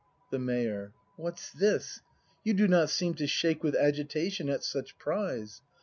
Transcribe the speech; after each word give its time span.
The 0.31 0.39
Mayor. 0.39 0.93
What's 1.15 1.51
this? 1.51 2.01
You 2.43 2.55
do 2.55 2.67
not 2.67 2.89
seem 2.89 3.13
to 3.13 3.27
shake 3.27 3.63
With 3.63 3.75
agitation 3.75 4.49
at 4.49 4.63
such 4.63 4.97
prize? 4.97 5.61